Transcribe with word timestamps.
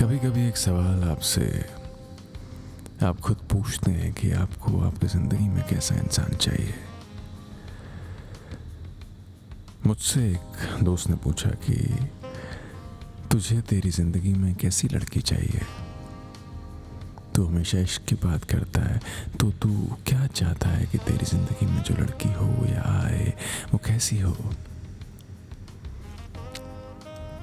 कभी 0.00 0.18
कभी 0.18 0.48
एक 0.48 0.56
सवाल 0.56 1.04
आपसे, 1.08 1.64
आप 3.02 3.20
खुद 3.20 3.36
पूछते 3.36 3.90
हैं 3.90 4.12
कि 4.12 4.30
आपको 4.30 4.80
आपकी 4.80 5.06
ज़िंदगी 5.06 5.48
में 5.48 5.64
कैसा 5.68 5.94
इंसान 5.94 6.36
चाहिए। 6.36 6.74
मुझसे 9.86 10.30
एक 10.30 10.84
दोस्त 10.84 11.10
ने 11.10 11.16
पूछा 11.16 11.50
कि, 11.50 11.74
तुझे 13.30 13.60
तेरी 13.60 13.90
ज़िंदगी 13.90 14.32
में 14.32 14.54
कैसी 14.54 14.88
लड़की 14.88 15.20
चाहिए? 15.20 15.60
तू 17.34 17.44
हमेशा 17.44 17.78
इश्क 17.78 18.02
की 18.02 18.14
बात 18.14 18.44
करता 18.44 18.80
है। 18.80 19.00
तो 19.40 19.50
तू 19.50 19.96
क्या 20.06 20.26
चाहता 20.26 20.68
है 20.68 20.86
कि 20.86 20.98
तेरी 20.98 21.26
ज़िंदगी 21.26 21.66
में 21.66 21.82
जो 21.82 21.94
लड़की 21.94 22.32
हो 22.32 22.66
या 22.66 22.82
आए, 23.02 23.34
वो 23.72 23.80
कैसी 23.86 24.20
हो? 24.20 24.36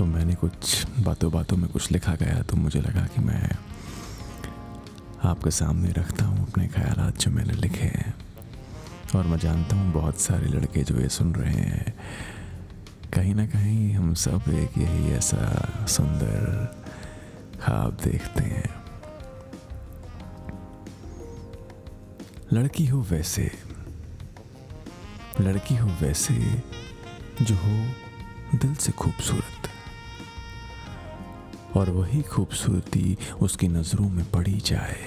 तो 0.00 0.04
मैंने 0.06 0.34
कुछ 0.34 0.86
बातों 1.00 1.30
बातों 1.32 1.56
में 1.56 1.68
कुछ 1.70 1.90
लिखा 1.92 2.14
गया 2.14 2.42
तो 2.42 2.56
मुझे 2.56 2.80
लगा 2.80 3.00
कि 3.06 3.20
मैं 3.20 3.48
आपके 5.28 5.50
सामने 5.50 5.90
रखता 5.92 6.24
हूँ 6.24 6.46
अपने 6.48 6.68
ख्याल 6.68 7.12
जो 7.20 7.30
मैंने 7.30 7.52
लिखे 7.52 7.84
हैं। 7.84 8.14
और 9.16 9.26
मैं 9.26 9.38
जानता 9.38 9.76
हूँ 9.76 9.92
बहुत 9.92 10.20
सारे 10.20 10.46
लड़के 10.46 10.82
जो 10.82 10.96
ये 11.00 11.08
सुन 11.08 11.34
रहे 11.34 11.52
हैं। 11.52 11.94
कहीं 13.14 13.34
ना 13.34 13.46
कहीं 13.46 13.92
हम 13.92 14.14
सब 14.14 14.48
एक 14.48 14.78
यही 14.78 15.12
ऐसा 15.12 15.84
सुंदर 15.88 16.40
ख्वाब 17.60 17.98
देखते 18.04 18.44
हैं। 18.44 18.68
लड़की 22.52 22.86
हो 22.86 23.02
वैसे, 23.10 23.50
लड़की 25.40 25.76
हो 25.76 25.88
वैसे 26.02 26.34
जो 27.42 27.54
हो 27.54 27.76
दिल 28.58 28.74
से 28.74 28.92
खूबसूरत। 28.92 29.49
और 31.76 31.90
वही 31.90 32.22
खूबसूरती 32.22 33.16
उसकी 33.42 33.68
नज़रों 33.68 34.08
में 34.08 34.24
पड़ी 34.30 34.58
जाए। 34.66 34.98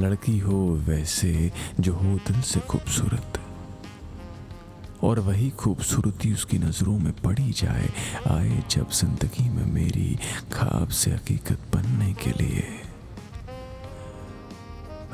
लड़की 0.00 0.38
हो 0.38 0.58
वैसे 0.86 1.50
जो 1.80 1.92
हो 1.94 2.14
दिल 2.26 2.40
से 2.42 2.60
खूबसूरत, 2.60 3.40
और 5.02 5.18
वही 5.20 5.50
खूबसूरती 5.50 6.32
उसकी 6.32 6.58
नज़रों 6.58 6.98
में 6.98 7.12
पड़ी 7.22 7.50
जाए, 7.52 7.88
आए 8.30 8.62
जब 8.70 8.90
ज़िंदगी 8.90 9.48
में 9.48 9.64
मेरी 9.72 10.18
खाब 10.52 10.88
से 10.90 11.10
हकीकत 11.10 11.66
बनने 11.74 12.12
के 12.14 12.30
लिए। 12.32 12.64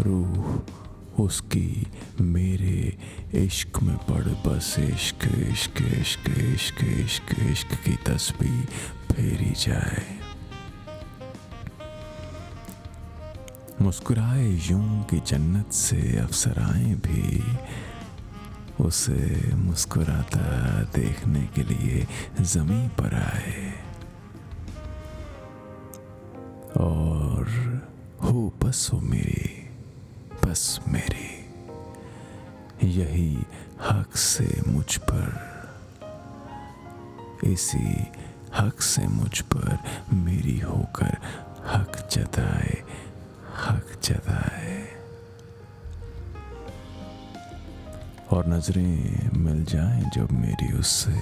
रूह 0.00 0.58
उसकी 1.18 1.86
मेरे 2.20 2.98
इश्क 3.34 3.82
में 3.82 3.96
पड़ 3.96 4.48
बस 4.48 4.76
इश्क 4.78 5.24
इश्क 5.24 5.82
इश्क 5.82 6.30
इश्क 6.30 6.84
इश्क 6.84 7.40
इश्क 7.40 7.74
की 7.74 7.96
तस्वीर 7.96 8.64
फेरी 9.12 9.50
जाए। 9.50 10.18
मुस्कुराए 13.82 14.48
यूँ 14.48 15.04
की 15.04 15.20
जन्नत 15.26 15.72
से 15.72 16.18
अफसराएँ 16.18 16.94
भी, 16.94 17.42
उसे 18.84 19.54
मुस्कुराता 19.54 20.82
देखने 20.82 21.40
के 21.40 21.62
लिए 21.62 22.06
जमी 22.40 22.88
पर 22.88 23.14
आए। 23.14 23.72
और 26.76 27.48
हो 28.22 28.54
बस 28.62 28.90
हो 28.92 29.00
मेरी 29.00 29.57
बस 30.48 30.80
मेरी। 30.88 31.48
यही 32.88 33.38
हक 33.90 34.16
से 34.16 34.62
मुझ 34.68 34.96
पर। 34.96 35.48
इसी 37.44 38.12
हक 38.58 38.82
से 38.82 39.06
मुझ 39.06 39.40
पर 39.40 39.78
मेरी 40.12 40.58
होकर 40.58 41.16
हक 41.66 42.08
जताए 42.12 42.82
हक 43.56 44.00
जताए। 44.04 44.88
और 48.30 48.46
नज़रें 48.46 49.30
मिल 49.38 49.64
जाएँ 49.64 50.10
जब 50.14 50.32
मेरी 50.32 50.72
उससे। 50.72 51.10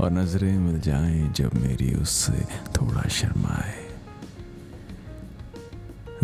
और 0.00 0.10
नज़रें 0.10 0.58
मिल 0.58 0.80
जाएँ 0.80 1.32
जब 1.32 1.54
मेरी 1.54 1.94
उससे 1.94 2.46
थोड़ा 2.76 3.08
शर्माए। 3.08 3.85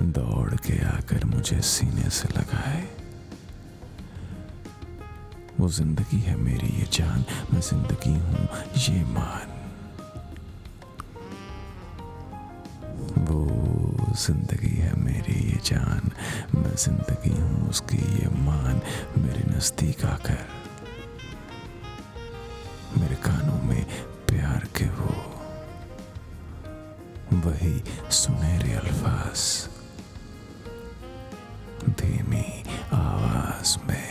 दौड़ 0.03 0.55
के 0.57 0.79
आकर 0.87 1.25
मुझे 1.25 1.61
सीने 1.61 2.11
से 2.11 2.29
लगाए। 2.29 2.83
वो 5.61 5.69
ज़िंदगी 5.69 6.19
है 6.21 6.37
मेरी, 6.37 6.69
ये 6.79 6.87
जान, 6.93 7.25
मैं 7.53 7.61
ज़िंदगी 7.61 8.11
हूँ, 8.11 8.49
ये 8.79 9.05
मान। 9.05 9.49
वो 13.21 14.15
ज़िंदगी 14.17 14.75
है 14.77 14.95
मेरी, 15.01 15.39
ये 15.51 15.61
जान, 15.65 16.11
मैं 16.55 16.75
ज़िंदगी 16.77 17.37
हूँ 17.41 17.69
उसकी, 17.71 17.97
ये 17.97 18.29
मान, 18.45 18.81
मेरे 19.19 19.45
नज़दीक 19.51 20.05
आकर। 20.05 20.47
मेरे 22.99 23.17
कानों 23.25 23.63
में 23.63 23.85
प्यार 24.29 24.67
के 24.77 24.89
वो, 24.91 25.15
वही 27.45 27.83
सुनहरे 28.13 28.73
अल्फाज। 28.75 29.71
आवाज़ 33.63 33.79
में 33.89 34.02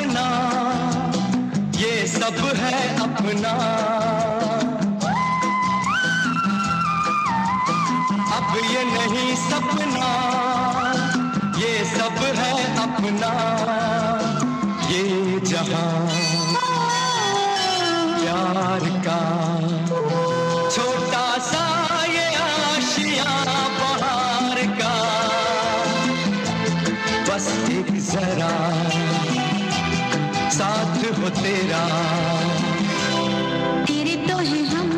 अपना। 0.00 0.26
ये 1.78 2.06
सब 2.06 2.38
है 2.56 2.98
अपना। 3.00 3.52
अब 8.36 8.56
ये 8.70 8.84
नहीं 8.84 9.36
सपना। 9.36 10.08
ये 11.58 11.84
सब 11.84 12.22
है 12.38 12.52
अपना। 12.76 13.32
ये 14.90 15.40
जहाँ 15.40 16.06
प्यार 18.20 18.88
का 19.06 19.20
छोटा 20.70 21.38
सा 21.38 22.04
ये 22.04 22.34
आशिया 22.34 23.44
का। 24.80 25.00
जरा 28.10 28.79
हो 31.22 31.28
तेरा। 31.30 31.82
तेरे 33.86 34.14
तो 34.26 34.36
है 34.50 34.60
हम 34.66 34.90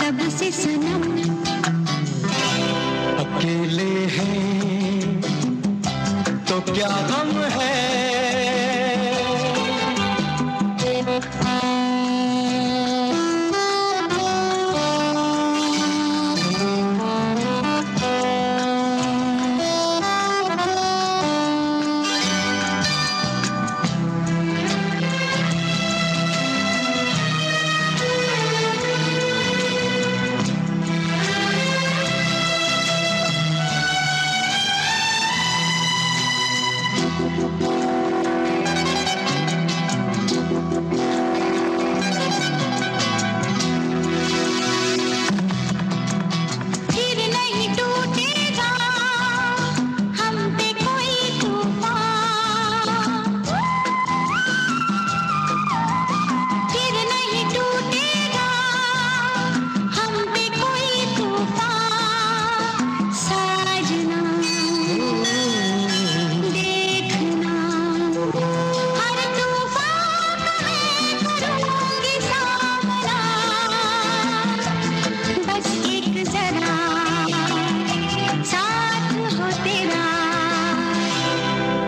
तब 0.00 0.18
से 0.38 0.50
सनम। 0.52 1.04
अकेले 3.22 3.92
हैं 4.16 5.20
तो 6.48 6.60
क्या 6.72 6.90
गम 7.10 7.32
है? 7.58 7.91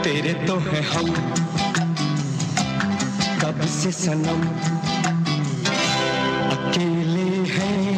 तेरे 0.05 0.33
तो 0.35 0.57
है 0.57 0.83
हम 0.83 1.07
कब 3.43 3.61
से 3.67 3.93
सनम? 3.93 4.43
अकेले 6.51 7.53
हैं। 7.53 7.94